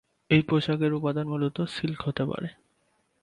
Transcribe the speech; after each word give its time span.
এই 0.29 0.41
পোশাকের 0.41 0.91
উপাদান 0.93 1.25
মূলত 1.27 1.57
সিল্ক 1.61 1.99
হতে 2.01 2.23
পারে। 2.25 2.49